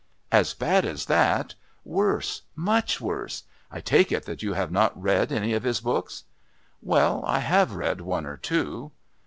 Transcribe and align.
"As 0.31 0.55
bad 0.55 0.83
as 0.83 1.05
that? 1.05 1.53
Worse! 1.85 2.41
Much 2.55 2.99
worse! 2.99 3.43
I 3.69 3.81
take 3.81 4.11
it 4.11 4.25
that 4.25 4.41
you 4.41 4.53
have 4.53 4.71
not 4.71 4.99
read 4.99 5.31
any 5.31 5.53
of 5.53 5.61
his 5.61 5.79
books." 5.79 6.23
"Well, 6.81 7.23
I 7.27 7.37
have 7.37 7.75
read 7.75 8.01
one 8.01 8.25
or 8.25 8.37
two!" 8.37 8.93